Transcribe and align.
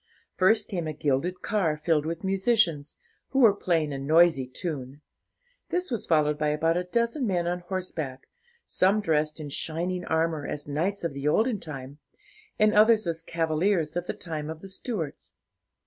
First 0.35 0.67
came 0.67 0.87
a 0.87 0.93
gilded 0.93 1.43
car 1.43 1.77
filled 1.77 2.07
with 2.07 2.23
musicians, 2.23 2.97
who 3.29 3.39
were 3.41 3.53
playing 3.53 3.93
a 3.93 3.99
noisy 3.99 4.47
tune. 4.47 5.01
This 5.69 5.91
was 5.91 6.07
followed 6.07 6.39
by 6.39 6.47
about 6.47 6.75
a 6.75 6.85
dozen 6.85 7.27
men 7.27 7.45
on 7.45 7.59
horseback, 7.59 8.25
some 8.65 8.99
dressed 8.99 9.39
in 9.39 9.49
shining 9.49 10.03
armour, 10.05 10.47
as 10.47 10.67
knights 10.67 11.03
of 11.03 11.13
the 11.13 11.27
olden 11.27 11.59
time, 11.59 11.99
and 12.57 12.73
others 12.73 13.05
as 13.05 13.21
cavaliers 13.21 13.95
of 13.95 14.07
the 14.07 14.13
time 14.13 14.49
of 14.49 14.61
the 14.61 14.69
Stuarts. 14.69 15.33